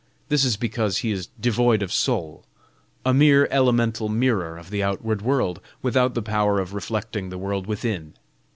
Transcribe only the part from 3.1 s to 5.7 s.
mere elemental mirror of the outward world,